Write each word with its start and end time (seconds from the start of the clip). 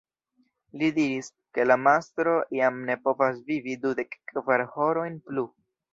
Li 0.81 0.87
diris, 0.95 1.29
ke 1.57 1.67
la 1.67 1.77
mastro 1.83 2.33
jam 2.61 2.79
ne 2.89 2.95
povas 3.05 3.39
vivi 3.53 3.77
dudek 3.85 4.19
kvar 4.33 4.65
horojn 4.79 5.25
plu. 5.29 5.51